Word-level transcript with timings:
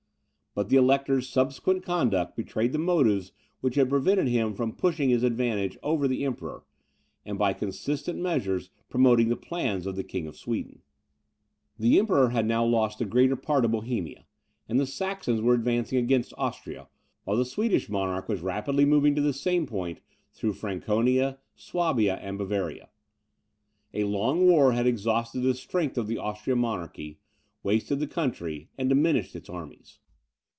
But 0.53 0.67
the 0.67 0.75
Elector's 0.75 1.29
subsequent 1.29 1.81
conduct 1.81 2.35
betrayed 2.35 2.73
the 2.73 2.77
motives 2.77 3.31
which 3.61 3.75
had 3.75 3.87
prevented 3.87 4.27
him 4.27 4.53
from 4.53 4.73
pushing 4.75 5.09
his 5.09 5.23
advantage 5.23 5.77
over 5.81 6.09
the 6.09 6.25
Emperor, 6.25 6.65
and 7.25 7.39
by 7.39 7.53
consistent 7.53 8.19
measures 8.19 8.69
promoting 8.89 9.29
the 9.29 9.37
plans 9.37 9.85
of 9.85 9.95
the 9.95 10.03
King 10.03 10.27
of 10.27 10.35
Sweden. 10.35 10.81
The 11.79 11.97
Emperor 11.97 12.31
had 12.31 12.45
now 12.45 12.65
lost 12.65 12.99
the 12.99 13.05
greater 13.05 13.37
part 13.37 13.63
of 13.63 13.71
Bohemia, 13.71 14.25
and 14.67 14.77
the 14.77 14.85
Saxons 14.85 15.39
were 15.39 15.53
advancing 15.53 15.97
against 15.99 16.33
Austria, 16.37 16.89
while 17.23 17.37
the 17.37 17.45
Swedish 17.45 17.87
monarch 17.87 18.27
was 18.27 18.41
rapidly 18.41 18.83
moving 18.83 19.15
to 19.15 19.21
the 19.21 19.31
same 19.31 19.65
point 19.65 20.01
through 20.33 20.51
Franconia, 20.51 21.39
Swabia, 21.55 22.15
and 22.17 22.37
Bavaria. 22.37 22.89
A 23.93 24.03
long 24.03 24.45
war 24.45 24.73
had 24.73 24.85
exhausted 24.85 25.43
the 25.43 25.53
strength 25.55 25.97
of 25.97 26.07
the 26.07 26.17
Austrian 26.17 26.59
monarchy, 26.59 27.19
wasted 27.63 28.01
the 28.01 28.05
country, 28.07 28.67
and 28.77 28.89
diminished 28.89 29.33
its 29.33 29.49
armies. 29.49 29.99